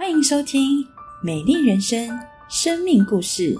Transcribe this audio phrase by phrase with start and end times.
[0.00, 0.82] 欢迎收听
[1.22, 2.08] 《美丽人生》
[2.48, 3.54] 生命故事。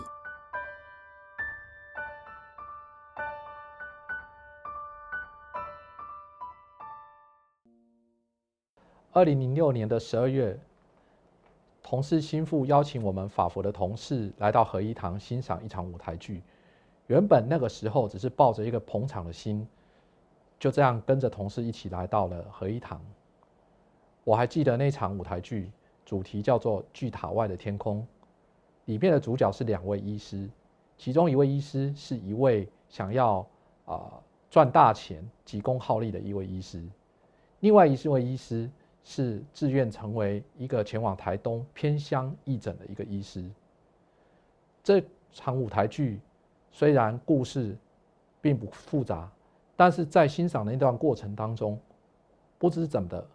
[9.12, 10.58] 二零零六年的十二月，
[11.82, 16.43] 同事心腹邀请我们法佛的同事来到合一堂欣赏一场舞台剧。
[17.09, 19.68] 原本那个时候只是抱着一个捧场的心，
[20.59, 22.98] 就这样跟着同事一起来到了合一堂。
[24.25, 25.71] 我还记得那场舞台剧
[26.04, 27.99] 主题叫做《巨塔外的天空》，
[28.86, 30.49] 里面的主角是两位医师，
[30.96, 33.47] 其中一位医师是一位想要
[33.84, 36.83] 啊赚大钱、急功好利的一位医师，
[37.61, 38.70] 另外一位医师
[39.05, 43.44] 是自愿成为一个前往台东偏乡义诊的一个医师。
[44.83, 46.20] 这场舞台剧。
[46.72, 47.77] 虽然故事
[48.41, 49.28] 并不复杂，
[49.75, 51.77] 但是在欣赏的那段过程当中，
[52.58, 53.27] 不知怎么的，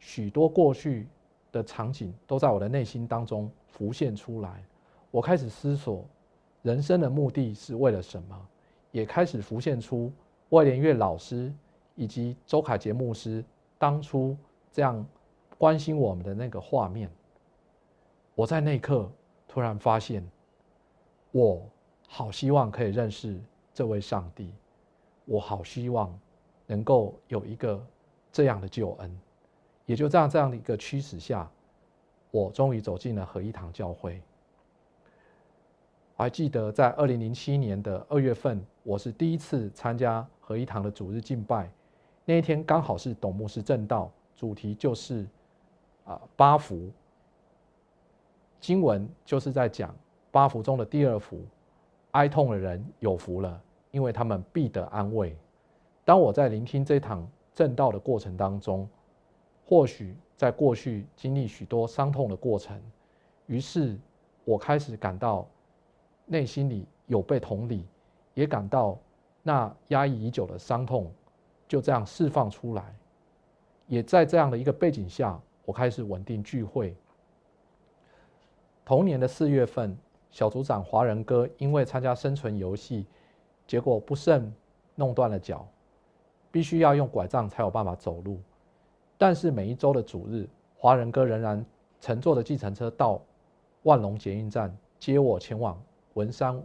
[0.00, 1.06] 许多过去
[1.52, 4.62] 的场景都在我的内心当中浮现出来。
[5.10, 6.04] 我开始思索
[6.62, 8.48] 人生的目的是为了什么，
[8.92, 10.12] 也开始浮现出
[10.50, 11.52] 外联月老师
[11.94, 13.44] 以及周凯杰牧师
[13.78, 14.36] 当初
[14.72, 15.04] 这样
[15.58, 17.10] 关心我们的那个画面。
[18.34, 19.10] 我在那一刻
[19.48, 20.24] 突然发现，
[21.32, 21.62] 我。
[22.12, 23.40] 好希望可以认识
[23.72, 24.52] 这位上帝，
[25.26, 26.12] 我好希望
[26.66, 27.80] 能够有一个
[28.32, 29.20] 这样的救恩，
[29.90, 31.50] 也就这样这样的一个驱使下，
[32.30, 34.22] 我终于走进了合一堂教会。
[36.14, 41.68] 我还记得在二零零七年的二月份，我是第一次参加合一堂的主日敬拜，
[42.24, 45.26] 那一天刚好是董牧师正道，主题就是
[46.04, 46.88] 啊八福，
[48.60, 49.92] 经文就是在讲
[50.30, 51.44] 八福中的第二福。
[52.12, 53.60] 哀痛的人有福了，
[53.90, 55.36] 因为他们必得安慰。
[56.04, 58.88] 当我在聆听这堂正道的过程当中，
[59.70, 62.76] 或许在过去经历许多伤痛的过程，
[63.46, 63.96] 于是
[64.44, 65.46] 我开始感到
[66.26, 67.86] 内心里有被同理，
[68.34, 68.98] 也感到
[69.44, 71.08] 那压抑已久的伤痛
[71.68, 72.92] 就这样释放出来。
[73.86, 76.96] 也在这样的一个背景下，我开始稳定聚会。
[78.84, 79.96] 同年的四月份。
[80.32, 83.04] 小组长华人哥因为参加生存游戏，
[83.66, 84.54] 结果不慎
[84.94, 85.66] 弄断了脚，
[86.52, 88.40] 必须要用拐杖才有办法走路。
[89.22, 90.48] 但是每一周的主日，
[90.78, 91.62] 华人哥仍然
[92.00, 93.20] 乘坐着计程车到
[93.82, 95.78] 万隆捷运站接我前往
[96.14, 96.58] 文山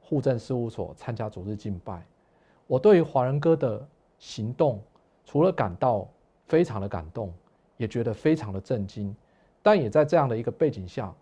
[0.00, 2.06] 户政事务所参加主日敬拜。
[2.68, 3.84] 我对于华人哥的
[4.20, 4.80] 行动，
[5.24, 6.06] 除了感到
[6.46, 7.34] 非常的感动，
[7.76, 9.12] 也觉得非常的震惊。
[9.60, 11.12] 但也在这样的一个背景下，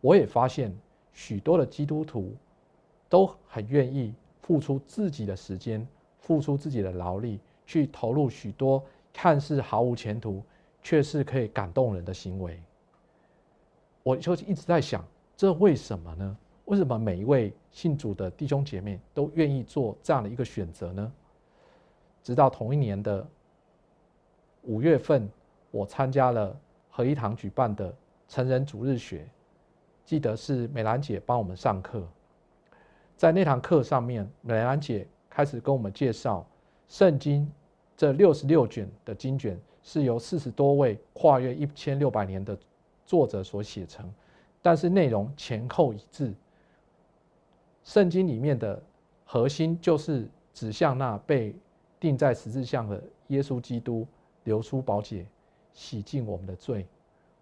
[0.00, 0.74] 我也发现。
[1.16, 2.34] 许多的基督徒
[3.08, 5.86] 都很愿意付出自己的时间，
[6.18, 8.82] 付出自己的劳力，去投入许多
[9.14, 10.42] 看似毫无前途，
[10.82, 12.62] 却是可以感动人的行为。
[14.02, 15.02] 我就一直在想，
[15.34, 16.36] 这为什么呢？
[16.66, 21.12] 为什么每一位信主的弟兄姐妹都愿意做这样的一个选择呢？
[22.22, 23.26] 直到同一年的
[24.62, 25.28] 五月份，
[25.70, 26.58] 我参加了
[26.90, 27.94] 合一堂举办的
[28.28, 29.26] 成人主日学。
[30.04, 32.06] 记得是美兰姐帮我们上课，
[33.16, 36.46] 在那堂课上面，美兰姐开始跟我们介绍
[36.88, 37.50] 圣经
[37.96, 42.56] 这六十六卷的经卷是由四十多位跨越一千六百年的
[43.04, 44.12] 作者所写成，
[44.60, 46.32] 但是内容前后一致。
[47.82, 48.82] 圣经里面的
[49.24, 51.54] 核心就是指向那被
[52.00, 54.06] 钉在十字架的耶稣基督，
[54.44, 55.26] 流出宝血，
[55.72, 56.86] 洗净我们的罪。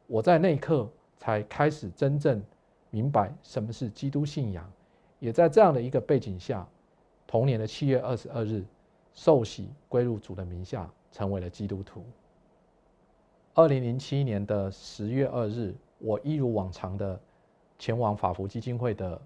[0.07, 0.89] 我在那一刻。
[1.19, 2.43] 才开始真正
[2.91, 4.69] 明白什么是基督信仰，
[5.21, 6.67] 也在这样的一个背景下，
[7.29, 8.65] 同年的七月二十二日，
[9.15, 12.05] 受洗归入主的名下，成为了基督徒。
[13.55, 17.21] 二零零七年的十月二日，我一如往常的
[17.79, 19.21] 前往法福基金会的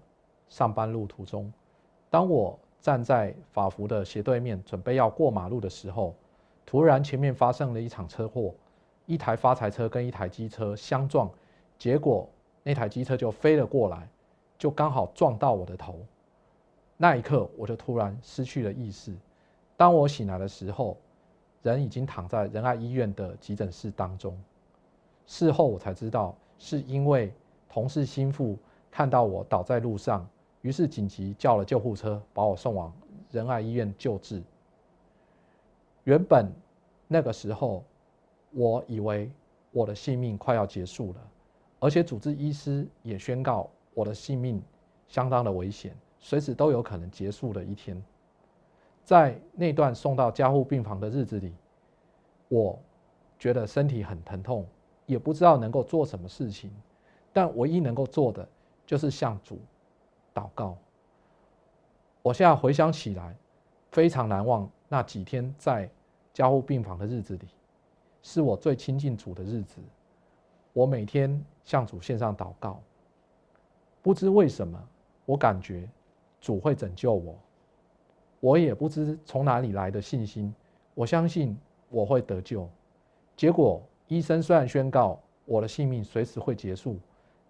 [0.49, 1.51] 上班路途中，
[2.09, 6.13] 当我站在法福的斜对面，准备要过马路的时候，
[6.65, 8.53] 突然前面发生了一场车祸，
[9.05, 11.29] 一台发财车跟一台机车相撞。
[11.77, 12.27] 结果
[12.63, 14.09] 那台机车就飞了过来，
[14.57, 15.99] 就刚好撞到我的头。
[16.97, 19.13] 那一刻，我就突然失去了意识。
[19.77, 20.97] 当我醒来的时候，
[21.61, 24.35] 人已经躺在仁爱医院的急诊室当中。
[25.27, 27.31] 事后我才知道，是因为
[27.69, 28.57] 同事心腹
[28.89, 30.27] 看到我倒在路上，
[30.61, 32.91] 于是紧急叫了救护车，把我送往
[33.29, 34.41] 仁爱医院救治。
[36.05, 36.51] 原本
[37.07, 37.83] 那个时候，
[38.51, 39.29] 我以为
[39.71, 41.29] 我的性命快要结束了。
[41.79, 44.59] 而且主治医师也宣告我的性命
[45.07, 48.01] 相当的危险，随时都有可能结束的一天。
[49.07, 51.53] 在那段送到加护病房的日子里，
[52.49, 52.77] 我
[53.39, 54.65] 觉得身体很疼痛，
[55.05, 56.69] 也不知道能够做什么事情，
[57.31, 58.45] 但唯一能够做的
[58.85, 59.57] 就是向主
[60.35, 60.75] 祷告。
[62.21, 63.33] 我现在回想起来，
[63.93, 65.89] 非常难忘那几天在
[66.33, 67.47] 加护病房的日子里，
[68.21, 69.79] 是我最亲近主的日子。
[70.73, 72.81] 我每天向主献上祷告，
[74.01, 74.77] 不知为什么，
[75.23, 75.87] 我感觉
[76.41, 77.33] 主会拯救我。
[78.39, 80.53] 我也不知从哪里来的信心，
[80.93, 81.57] 我相信
[81.89, 82.67] 我会得救。
[83.35, 86.97] 结果医生虽然宣告我的性命随时会结束，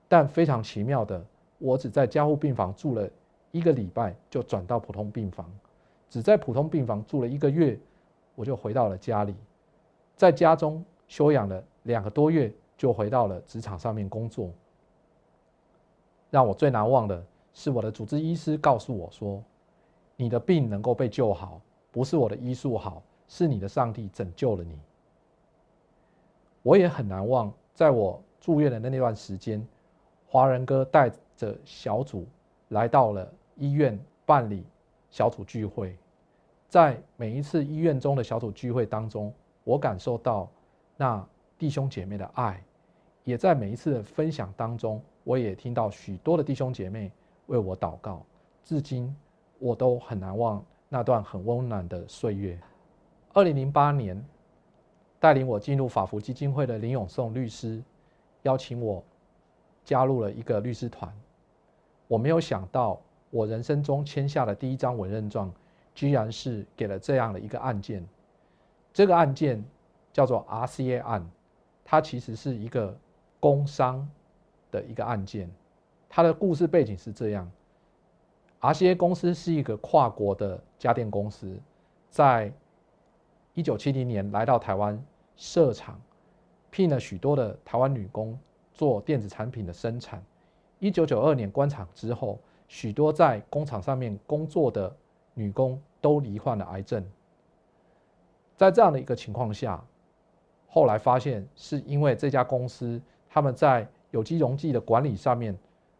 [0.07, 1.24] 但非常奇妙的，
[1.57, 3.10] 我只在加护病房住了
[3.51, 5.45] 一个礼拜，就转到普通病房；
[6.10, 7.78] 只在普通病房住了一个月，
[8.36, 9.36] 我就回到了家里，
[10.16, 12.54] 在家中休养了两个多月。
[12.78, 14.51] 就回到了职场上面工作。
[16.30, 19.44] 让我最难忘的是，我的主治医师告诉我说
[20.18, 21.62] ：“你的病能够被救好，
[21.92, 24.78] 不是我的医术好，是你的上帝拯救了你。”
[26.64, 29.66] 我也很难忘，在我住院的那段时间，
[30.28, 32.25] 华人哥带着小组
[32.69, 34.66] 来到了医院办理
[35.10, 35.96] 小组聚会。
[36.68, 39.34] 在每一次医院中的小组聚会当中，
[39.64, 40.50] 我感受到
[40.98, 41.25] 那
[41.58, 42.62] 弟兄姐妹的爱。
[43.24, 47.12] 也在每一次的分享当中，我也听到许多的弟兄姐妹
[47.46, 48.25] 为我祷告，
[48.64, 49.16] 至今
[49.59, 52.59] 我都很难忘那段很温暖的岁月。
[53.33, 54.24] 二零零八年，
[55.19, 57.81] 带领我进入法福基金会的林永颂律师
[58.44, 59.04] 邀请我
[59.83, 61.13] 加入了一个律师团。
[62.07, 63.00] 我没有想到，
[63.30, 65.51] 我人生中签下的第一张委任状，
[65.94, 68.07] 居然是给了这样的一个案件。
[68.94, 69.63] 这个案件
[70.13, 71.30] 叫做 RCA 案，
[71.83, 72.98] 它其实是一个。
[73.39, 74.06] 工伤
[74.71, 75.48] 的一个案件，
[76.09, 77.50] 它的故事背景是这样
[78.62, 81.57] ：RCA 公司是一个跨国的家电公司，
[82.09, 82.51] 在
[83.54, 85.01] 一九七零年来到台湾
[85.36, 86.00] 设厂，
[86.69, 88.38] 聘了许多的台湾女工
[88.74, 90.24] 做电子产品的生产。
[90.80, 94.95] 一九九二年关厂之后，许多在工厂上面工作的
[95.33, 97.04] 女工都罹患了癌症。
[98.56, 99.83] 在这样的一个情况下，
[100.68, 103.01] 后来发现是因为这家公司。
[103.30, 105.56] 他们在有机溶剂的管理上面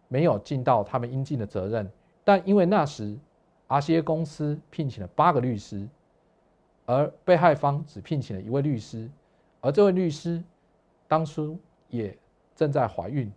[0.08, 1.88] 没有尽到他们应尽的责任，
[2.28, 3.18] 但因为那时
[3.70, 5.88] RCA 公司聘请了八个律师，
[6.86, 9.10] 而被害方只聘请了一位律师，
[9.62, 10.44] 而这位律师
[11.08, 11.58] 当初
[11.88, 12.14] 也
[12.54, 13.32] 正在怀孕。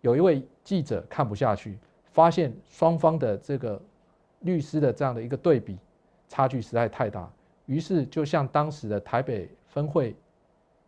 [0.00, 1.76] 有一位记者看不下去，
[2.10, 3.78] 发现双方的这个
[4.40, 5.76] 律师的这样的一个对比
[6.26, 7.30] 差距实在太大，
[7.66, 10.16] 于是就向当时的台北分会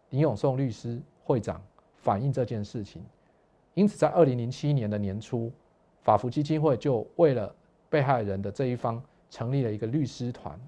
[0.09, 1.61] 林永颂律师会长。
[1.99, 3.05] 反映这件事情，
[3.75, 5.53] 因此在二零零七年的年初，
[6.03, 7.55] 法福基金会就为了
[7.89, 10.59] 被害人的这一方成立了一个律师团。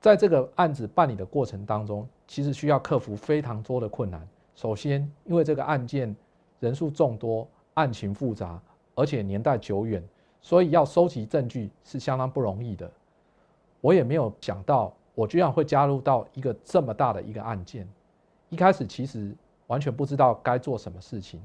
[0.00, 4.26] 在这个案子办理的过程当中，其实需要克服非常多的困难。
[4.54, 6.14] 首先，因为这个案件
[6.60, 8.60] 人数众多，案情复杂，
[8.94, 10.02] 而且年代久远，
[10.40, 12.90] 所以要收集证据是相当不容易的。
[13.80, 17.88] 我也没有想到，我居然会加入到一个这么大的一个案件。
[18.48, 19.34] 一开始其实。
[19.66, 21.40] 完全不知道该做什么事情，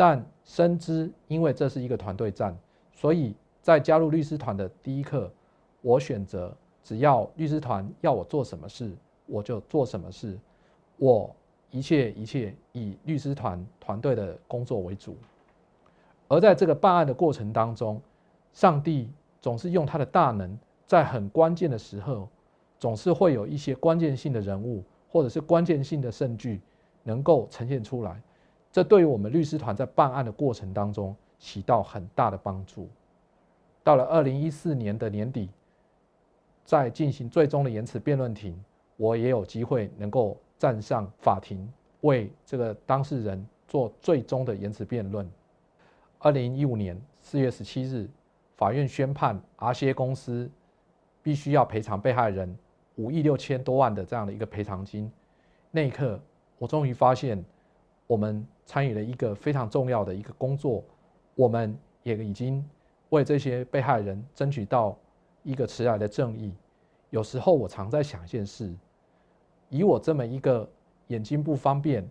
[0.00, 2.56] 但深知因为这是一个团队战，
[2.94, 5.30] 所以在加入律师团的第一刻，
[5.82, 8.90] 我选择只要律师团要我做什么事，
[9.26, 10.38] 我就做什么事，
[10.96, 11.30] 我
[11.70, 15.14] 一切一切以律师团团队的工作为主。
[16.28, 18.00] 而在这个办案的过程当中，
[18.54, 19.06] 上帝
[19.38, 22.26] 总是用他的大能，在很关键的时候，
[22.78, 26.62] 总是会有一些关键性的人物，或者是关键性的证据。
[27.02, 28.20] 能够呈现出来，
[28.72, 32.88] 这对于我们律师团在办案的过程当中起到很大的帮助。
[33.82, 35.48] 到了二零一四年的年底，
[36.64, 38.54] 在进行最终的言辞辩论庭，
[38.96, 41.66] 我也有机会能够站上法庭，
[42.02, 45.28] 为这个当事人做最终的言辞辩论。
[46.18, 48.08] 二零一五年四月十七日，
[48.56, 50.48] 法院宣判 RCA 公司
[51.22, 52.54] 必须要赔偿被害人
[52.96, 55.10] 五亿六千多万的这样的一个赔偿金，
[55.70, 56.20] 那一刻。
[56.58, 57.42] 我终于发现，
[58.06, 60.84] 我们参与了一个非常重要的一个工作，
[61.34, 62.64] 我们也已经
[63.08, 64.96] 为这些被害人争取到
[65.42, 66.54] 一个迟来的正义。
[67.10, 68.72] 有时候我常在想一件事：
[69.70, 70.70] 以我这么一个
[71.08, 72.08] 眼睛不方便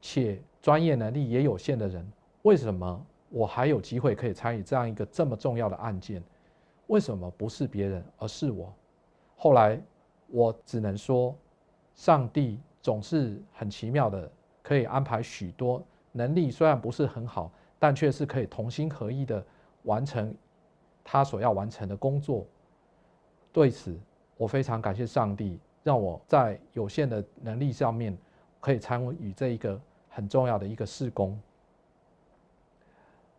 [0.00, 2.04] 且专业能力也有限的人，
[2.42, 6.20] 为什么我还有机会可以参与这样一个这么重要的案件？
[6.88, 8.74] 为什么不是别人，而是我？
[9.36, 9.80] 后来
[10.26, 11.32] 我只能说，
[11.94, 12.58] 上帝。
[12.82, 14.28] 总是很奇妙的，
[14.60, 15.80] 可以安排许多
[16.12, 19.44] 能力虽然不是很好，但却是可以同心合一的
[19.82, 20.34] 完成
[21.02, 22.46] 他所要完成的工作。
[23.52, 23.98] 对此，
[24.36, 28.16] 我非常感谢上帝，让我在有限的能力上面，
[28.60, 31.38] 可以参与这一个很重要的一个事工。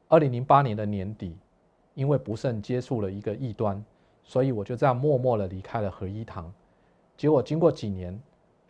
[0.09, 1.37] 二零零八年的年底，
[1.93, 3.83] 因为不慎接触了一个异端，
[4.23, 6.53] 所以我就这样默默的离开了合一堂。
[7.17, 8.19] 结果经过几年，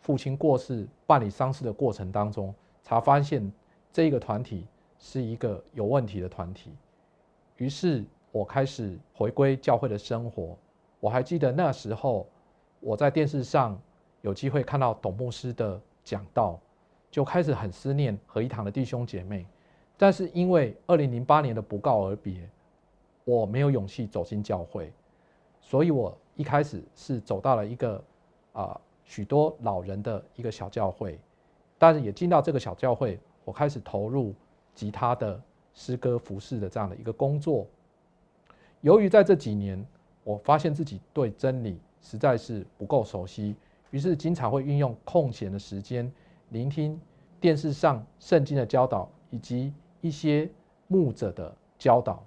[0.00, 3.52] 父亲过世，办理丧事的过程当中，才发现
[3.94, 4.66] 这一个团体
[4.98, 6.72] 是一个有问题的团体。
[7.58, 10.58] 于是我开始回归教会的生活。
[10.98, 12.26] 我还记得那时候，
[12.80, 13.80] 我在电视上
[14.22, 16.58] 有机会看到董牧师的讲道，
[17.08, 19.46] 就开始很思念合一堂的弟兄姐妹。
[19.96, 22.50] 但是因为二零零八年的不告而别，
[23.24, 24.92] 我没有勇气走进教会，
[25.60, 28.02] 所以我一开始是走到了一个
[28.54, 31.16] 啊许多老人的一个小教会，
[31.78, 34.34] 但是也进到这个小教会，我开始投入
[34.74, 35.40] 吉他的
[35.74, 37.66] 诗歌服饰的这样的一个工作。
[38.80, 39.84] 由于在这几年，
[40.22, 43.54] 我发现自己对真理实在是不够熟悉，
[43.90, 46.10] 于是经常会运用空闲的时间
[46.50, 47.00] 聆听
[47.40, 50.48] 电视上圣经的教导，以及一些
[50.86, 52.22] 牧者的教导。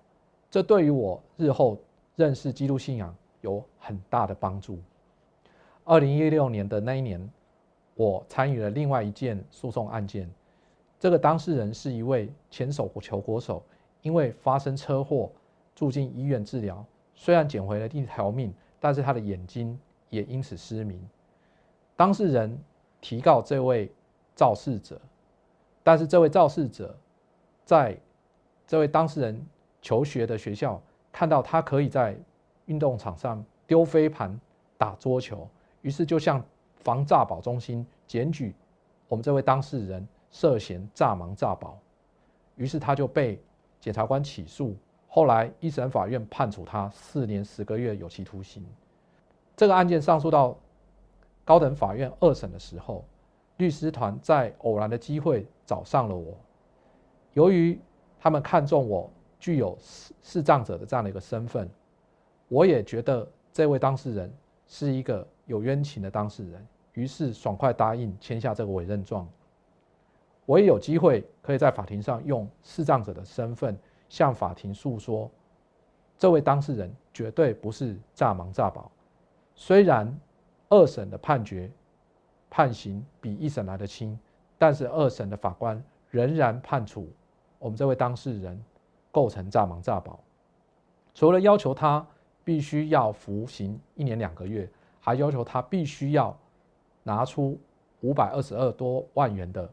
[0.50, 1.78] 这对于我日后
[2.16, 4.80] 认识基督信仰有很大的帮助。
[5.84, 7.30] 二零一六年的那一年，
[7.96, 10.30] 我参与了另外一件诉讼案件。
[11.00, 13.64] 这个当事人是一位前手球国手，
[14.02, 15.32] 因为发生车祸
[15.76, 16.84] 住进医院治疗。
[17.16, 21.00] 虽然捡回了一条命，但是他的眼睛也因此失明。
[21.96, 22.58] 当事人
[23.02, 23.92] 提告这位
[24.36, 25.00] 肇事者，
[25.84, 26.96] 但是这位肇事者
[27.66, 27.98] 在
[28.68, 29.46] 这位当事人
[29.82, 32.16] 求学的学校看到他可以在
[32.66, 34.40] 运动场上丢飞盘、
[34.78, 35.48] 打桌球，
[35.82, 36.44] 于是就向
[36.76, 38.54] 防诈保中心检举
[39.08, 41.78] 我们这位当事人涉嫌诈盲诈保，
[42.56, 43.42] 于是他就被
[43.80, 44.76] 检察官起诉。
[45.08, 48.64] 后来一审法院判处他四年十个月有期徒刑。
[49.56, 50.56] 这个案件上诉到
[51.44, 53.04] 高等法院二审的时候，
[53.56, 56.38] 律师团在偶然的机会找上了我。
[57.34, 57.80] 由于
[58.20, 61.68] 他们看中我具有视视障者的这样的一个身份，
[62.50, 64.32] 我也觉得这位当事人
[64.68, 69.28] 是一个有冤情的当事人，于是爽快答应签下这个委任状。
[70.48, 73.78] 我也有机会可以在法庭上用视障者的身份。
[74.10, 75.30] 向法庭诉说，
[76.18, 78.90] 这位当事人绝对不是诈盲诈保。
[79.54, 80.18] 虽然
[80.70, 81.70] 二审的判决
[82.50, 84.18] 判刑比一审来的轻，
[84.58, 87.12] 但是二审的法官仍然判处
[87.60, 88.58] 我们这位当事人
[89.12, 90.18] 构成诈盲诈保。
[91.14, 92.08] 除了要求他
[92.46, 96.34] 必须要服刑一年两个月，还要求他必须要
[97.04, 97.60] 拿出
[98.00, 99.70] 五百二十二多万元的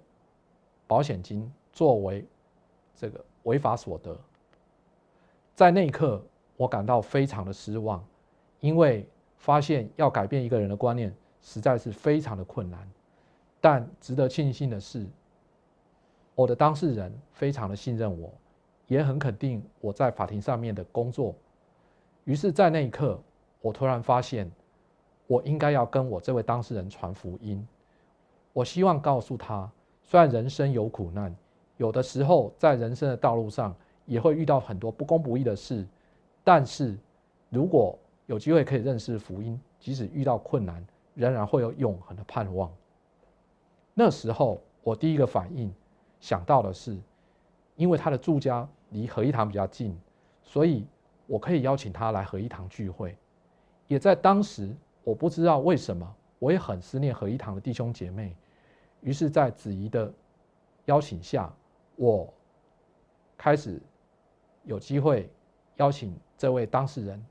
[0.87, 2.26] 保险金作为
[2.95, 3.25] 这个。
[3.45, 4.19] 违法所得，
[5.55, 6.25] 在那一刻，
[6.57, 8.03] 我感到非常的失望，
[8.59, 12.91] 因为发现要改变一个人的观念实在是非常的困难。
[13.61, 15.07] 但值得庆幸的是，
[16.35, 18.33] 我的当事人非常的信任我，
[18.87, 21.35] 也很肯定我在法庭上面的工作。
[22.25, 23.21] 于是，在那一刻，
[23.61, 24.50] 我突然发现，
[25.26, 27.69] 我应该要跟我这位当事人传福音。
[28.55, 29.71] 我希望告诉他，
[30.05, 31.35] 虽然人生有苦难。
[31.77, 33.75] 有的时候，在人生的道路上
[34.07, 35.85] 也会遇到很多不公不义的事，
[36.45, 36.97] 但是
[37.51, 42.71] 如果有机会可以认识福音，即使遇到困难，仍然会有永恒的盼望。
[43.93, 45.73] 那时候，我第一个反应
[46.21, 46.97] 想到的是，
[47.75, 49.99] 因为他的住家离合一堂比较近，
[50.45, 50.87] 所以
[51.27, 53.17] 我可以邀请他来合一堂聚会。
[53.89, 58.37] 也在当时，我不知道为什么，我也很思念合一堂的弟兄姐妹，
[59.05, 60.13] 于是，在子怡的
[60.87, 61.49] 邀请下。
[61.97, 62.29] 我
[63.39, 63.81] 开始
[64.65, 65.31] 有机会
[65.77, 67.25] 邀请这位当事人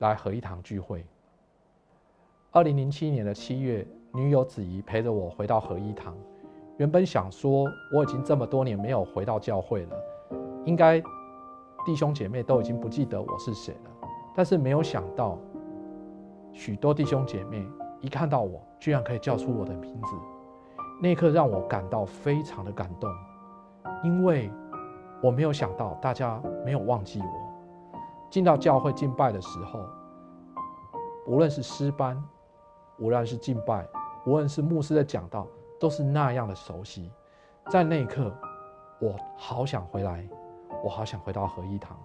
[0.00, 1.02] 来合一堂聚会。
[2.50, 6.14] 二零零七年的七月，女友子怡陪着我回到合一堂。
[6.76, 9.96] 原本想说我已经这么多年没有回到教会了，
[10.66, 11.00] 应该
[11.86, 14.08] 弟兄姐妹都已经不记得我是谁了。
[14.36, 15.38] 但是没有想到，
[16.52, 17.66] 许多弟兄姐妹
[18.02, 20.14] 一看到我，居然可以叫出我的名字，
[21.00, 23.10] 那一刻让我感到非常的感动。
[24.04, 24.50] 因为
[25.20, 27.48] 我没有想到大家没有忘记我。
[28.30, 29.80] 进到教会敬拜的时候，
[31.26, 32.22] 无论是诗班，
[32.98, 33.86] 无论是敬拜，
[34.24, 35.46] 无论是牧师的讲道，
[35.80, 37.10] 都是那样的熟悉。
[37.70, 38.32] 在那一刻，
[39.00, 40.28] 我好想回来，
[40.84, 41.96] 我好想回到合一堂。